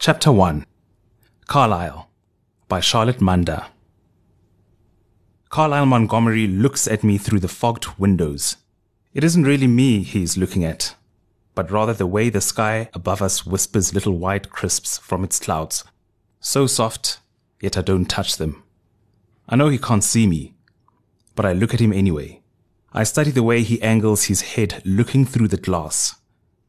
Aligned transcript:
Chapter 0.00 0.30
1 0.30 0.64
Carlisle 1.48 2.08
by 2.68 2.78
Charlotte 2.78 3.20
Manda. 3.20 3.66
Carlisle 5.48 5.86
Montgomery 5.86 6.46
looks 6.46 6.86
at 6.86 7.02
me 7.02 7.18
through 7.18 7.40
the 7.40 7.48
fogged 7.48 7.88
windows. 7.98 8.58
It 9.12 9.24
isn't 9.24 9.42
really 9.42 9.66
me 9.66 10.04
he 10.04 10.22
is 10.22 10.38
looking 10.38 10.64
at, 10.64 10.94
but 11.56 11.72
rather 11.72 11.92
the 11.92 12.06
way 12.06 12.30
the 12.30 12.40
sky 12.40 12.88
above 12.94 13.20
us 13.20 13.44
whispers 13.44 13.92
little 13.92 14.16
white 14.16 14.50
crisps 14.50 14.98
from 14.98 15.24
its 15.24 15.40
clouds. 15.40 15.82
So 16.38 16.68
soft, 16.68 17.18
yet 17.60 17.76
I 17.76 17.82
don't 17.82 18.06
touch 18.06 18.36
them. 18.36 18.62
I 19.48 19.56
know 19.56 19.68
he 19.68 19.78
can't 19.78 20.04
see 20.04 20.28
me, 20.28 20.54
but 21.34 21.44
I 21.44 21.52
look 21.52 21.74
at 21.74 21.80
him 21.80 21.92
anyway. 21.92 22.40
I 22.92 23.02
study 23.02 23.32
the 23.32 23.42
way 23.42 23.64
he 23.64 23.82
angles 23.82 24.26
his 24.26 24.42
head 24.42 24.80
looking 24.84 25.24
through 25.24 25.48
the 25.48 25.56
glass, 25.56 26.14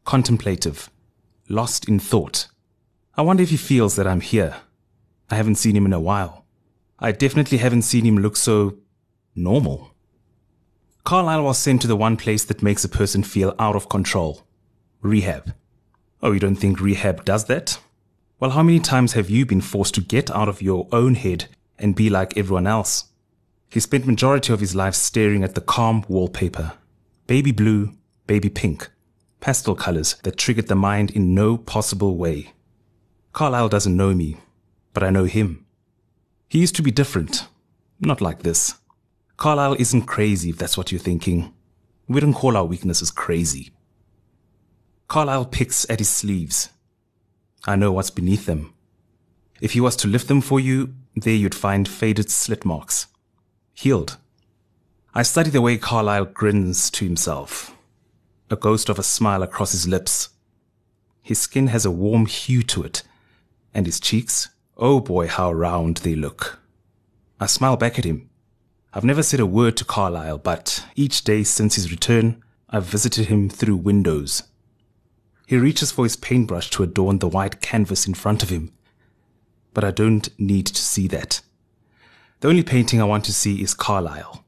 contemplative, 0.04 0.90
lost 1.48 1.88
in 1.88 2.00
thought. 2.00 2.48
I 3.20 3.22
wonder 3.22 3.44
if 3.44 3.50
he 3.50 3.58
feels 3.58 3.98
that 3.98 4.08
I'm 4.08 4.22
here. 4.22 4.56
I 5.30 5.36
haven't 5.36 5.56
seen 5.56 5.76
him 5.76 5.86
in 5.86 5.92
a 5.92 6.00
while. 6.00 6.46
I 7.00 7.12
definitely 7.12 7.58
haven't 7.58 7.82
seen 7.82 8.06
him 8.06 8.20
look 8.20 8.38
so 8.38 8.78
normal. 9.36 9.94
Carlisle 11.04 11.44
was 11.44 11.58
sent 11.58 11.82
to 11.82 11.88
the 11.88 11.98
one 11.98 12.16
place 12.16 12.46
that 12.46 12.64
makes 12.64 12.86
a 12.86 12.88
person 12.88 13.24
feel 13.24 13.54
out 13.60 13.76
of 13.76 13.90
control 13.90 14.48
rehab. 15.02 15.54
Oh, 16.24 16.32
you 16.32 16.40
don't 16.40 16.56
think 16.56 16.80
rehab 16.80 17.26
does 17.26 17.44
that? 17.48 17.82
Well, 18.40 18.52
how 18.52 18.64
many 18.64 18.80
times 18.80 19.12
have 19.14 19.30
you 19.30 19.46
been 19.46 19.60
forced 19.60 19.96
to 19.96 20.02
get 20.02 20.32
out 20.32 20.48
of 20.48 20.62
your 20.62 20.88
own 20.94 21.16
head 21.16 21.48
and 21.78 21.98
be 21.98 22.10
like 22.10 22.38
everyone 22.38 22.68
else? 22.68 23.10
He 23.70 23.82
spent 23.82 24.08
majority 24.08 24.54
of 24.54 24.62
his 24.62 24.76
life 24.76 24.96
staring 24.96 25.44
at 25.44 25.56
the 25.56 25.62
calm 25.76 26.06
wallpaper. 26.08 26.72
Baby 27.28 27.52
blue, 27.52 27.92
baby 28.28 28.48
pink, 28.48 28.90
pastel 29.42 29.76
colors 29.76 30.16
that 30.24 30.38
triggered 30.38 30.70
the 30.70 30.76
mind 30.76 31.12
in 31.12 31.36
no 31.36 31.58
possible 31.58 32.16
way. 32.16 32.54
Carlisle 33.34 33.70
doesn't 33.70 33.96
know 33.96 34.14
me, 34.14 34.38
but 34.94 35.04
I 35.04 35.10
know 35.10 35.26
him. 35.26 35.66
He 36.48 36.60
used 36.60 36.76
to 36.76 36.82
be 36.82 36.92
different, 36.92 37.48
not 38.00 38.22
like 38.22 38.44
this. 38.44 38.76
Carlisle 39.38 39.76
isn't 39.80 40.04
crazy 40.04 40.50
if 40.50 40.58
that's 40.58 40.78
what 40.78 40.92
you're 40.92 41.00
thinking. 41.00 41.54
We 42.08 42.20
don't 42.20 42.34
call 42.34 42.58
our 42.58 42.66
weaknesses 42.66 43.12
crazy. 43.12 43.72
Carlisle 45.08 45.46
picks 45.46 45.90
at 45.90 46.00
his 46.00 46.10
sleeves. 46.10 46.70
I 47.66 47.76
know 47.76 47.92
what's 47.92 48.10
beneath 48.10 48.46
them. 48.46 48.74
If 49.62 49.74
he 49.74 49.82
was 49.82 49.96
to 49.98 50.08
lift 50.08 50.28
them 50.28 50.42
for 50.42 50.60
you, 50.60 50.94
there 51.16 51.34
you'd 51.34 51.56
find 51.56 51.88
faded 51.88 52.32
slit 52.32 52.66
marks. 52.66 53.08
Healed. 53.74 54.18
I 55.14 55.24
study 55.24 55.50
the 55.50 55.62
way 55.62 55.78
Carlisle 55.78 56.26
grins 56.26 56.90
to 56.92 57.06
himself. 57.06 57.76
A 58.50 58.56
ghost 58.56 58.90
of 58.90 59.00
a 59.00 59.04
smile 59.04 59.44
across 59.44 59.72
his 59.72 59.88
lips. 59.88 60.30
His 61.22 61.40
skin 61.40 61.68
has 61.68 61.86
a 61.86 61.92
warm 61.92 62.26
hue 62.26 62.64
to 62.64 62.84
it, 62.84 63.04
and 63.74 63.86
his 63.86 64.00
cheeks, 64.00 64.50
oh 64.78 65.00
boy, 65.00 65.28
how 65.28 65.52
round 65.52 65.98
they 65.98 66.16
look. 66.16 66.60
I 67.40 67.46
smile 67.46 67.78
back 67.78 68.00
at 68.00 68.06
him. 68.06 68.30
I've 68.94 69.04
never 69.04 69.24
said 69.24 69.40
a 69.40 69.46
word 69.46 69.78
to 69.78 69.86
Carlisle, 69.86 70.40
but 70.40 70.84
each 70.96 71.24
day 71.24 71.44
since 71.44 71.76
his 71.76 71.92
return, 71.92 72.42
I've 72.70 72.86
visited 72.86 73.28
him 73.28 73.50
through 73.50 73.78
windows. 73.78 74.44
He 75.48 75.58
reaches 75.58 75.92
for 75.92 76.06
his 76.06 76.16
paintbrush 76.16 76.70
to 76.72 76.84
adorn 76.84 77.20
the 77.20 77.28
white 77.28 77.62
canvas 77.62 78.08
in 78.08 78.14
front 78.14 78.44
of 78.44 78.50
him. 78.50 78.72
But 79.74 79.84
I 79.84 79.92
don't 79.92 80.28
need 80.40 80.68
to 80.68 80.82
see 80.82 81.08
that. 81.08 81.42
The 82.40 82.48
only 82.48 82.64
painting 82.64 83.02
I 83.02 83.06
want 83.06 83.26
to 83.26 83.34
see 83.34 83.62
is 83.62 83.74
Carlisle. 83.74 84.44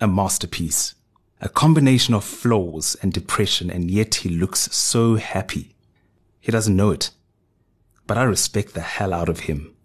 A 0.00 0.06
masterpiece. 0.06 0.94
A 1.40 1.48
combination 1.48 2.14
of 2.14 2.24
flaws 2.24 2.96
and 3.02 3.12
depression, 3.12 3.70
and 3.70 3.90
yet 3.90 4.16
he 4.16 4.28
looks 4.28 4.72
so 4.74 5.16
happy. 5.16 5.74
He 6.40 6.50
doesn't 6.52 6.76
know 6.76 6.90
it 6.90 7.10
but 8.08 8.18
I 8.18 8.24
respect 8.24 8.74
the 8.74 8.80
hell 8.80 9.14
out 9.14 9.28
of 9.28 9.40
him. 9.40 9.76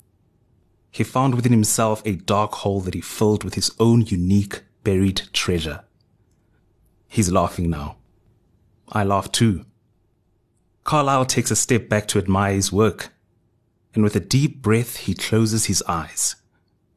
He 0.90 1.04
found 1.04 1.36
within 1.36 1.52
himself 1.52 2.02
a 2.06 2.16
dark 2.16 2.54
hole 2.54 2.80
that 2.82 2.94
he 2.94 3.02
filled 3.02 3.44
with 3.44 3.56
his 3.56 3.70
own 3.80 4.06
unique 4.06 4.64
buried 4.84 5.24
treasure. 5.34 5.84
He's 7.08 7.32
laughing 7.32 7.70
now. 7.70 7.98
I 8.90 9.04
laugh 9.04 9.32
too. 9.32 9.66
Carlisle 10.84 11.26
takes 11.26 11.52
a 11.52 11.56
step 11.56 11.90
back 11.90 12.08
to 12.08 12.18
admire 12.18 12.54
his 12.54 12.72
work, 12.72 13.10
and 13.94 14.04
with 14.04 14.16
a 14.16 14.20
deep 14.20 14.62
breath, 14.62 14.98
he 14.98 15.14
closes 15.14 15.66
his 15.66 15.84
eyes. 15.88 16.36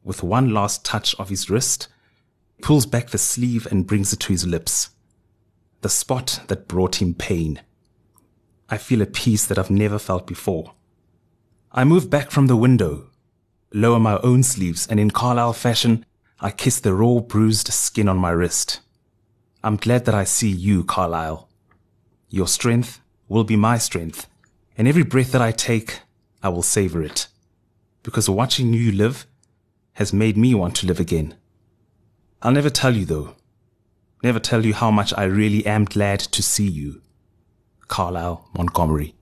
With 0.03 0.23
one 0.23 0.53
last 0.53 0.85
touch 0.85 1.13
of 1.15 1.29
his 1.29 1.49
wrist, 1.49 1.89
pulls 2.61 2.85
back 2.85 3.09
the 3.09 3.17
sleeve 3.17 3.67
and 3.69 3.85
brings 3.85 4.13
it 4.13 4.19
to 4.21 4.33
his 4.33 4.47
lips. 4.47 4.91
The 5.81 5.89
spot 5.89 6.41
that 6.47 6.67
brought 6.69 7.01
him 7.01 7.13
pain. 7.13 7.61
I 8.69 8.77
feel 8.77 9.01
a 9.01 9.05
peace 9.05 9.45
that 9.47 9.59
I've 9.59 9.69
never 9.69 9.99
felt 9.99 10.25
before. 10.25 10.73
I 11.77 11.83
move 11.83 12.09
back 12.09 12.31
from 12.31 12.47
the 12.47 12.55
window, 12.55 13.11
lower 13.71 13.99
my 13.99 14.17
own 14.23 14.41
sleeves, 14.41 14.87
and 14.87 14.99
in 14.99 15.11
Carlisle 15.11 15.53
fashion, 15.53 16.07
I 16.39 16.49
kiss 16.49 16.79
the 16.79 16.95
raw, 16.95 17.19
bruised 17.19 17.67
skin 17.71 18.09
on 18.09 18.17
my 18.17 18.31
wrist. 18.31 18.79
I'm 19.63 19.77
glad 19.77 20.05
that 20.05 20.15
I 20.15 20.23
see 20.23 20.49
you, 20.49 20.83
Carlisle. 20.83 21.47
Your 22.29 22.47
strength 22.47 22.99
will 23.27 23.43
be 23.43 23.55
my 23.55 23.77
strength, 23.77 24.25
and 24.75 24.87
every 24.87 25.03
breath 25.03 25.31
that 25.33 25.41
I 25.43 25.51
take, 25.51 25.99
I 26.41 26.49
will 26.49 26.63
savor 26.63 27.03
it. 27.03 27.27
Because 28.01 28.27
watching 28.27 28.73
you 28.73 28.91
live 28.91 29.27
has 29.93 30.11
made 30.11 30.35
me 30.35 30.55
want 30.55 30.75
to 30.77 30.87
live 30.87 30.99
again. 30.99 31.35
I'll 32.41 32.53
never 32.53 32.71
tell 32.71 32.95
you 32.95 33.05
though. 33.05 33.35
Never 34.23 34.39
tell 34.39 34.65
you 34.65 34.73
how 34.73 34.89
much 34.89 35.13
I 35.15 35.25
really 35.25 35.63
am 35.67 35.85
glad 35.85 36.21
to 36.21 36.41
see 36.41 36.67
you. 36.67 37.03
Carlisle 37.87 38.49
Montgomery. 38.57 39.13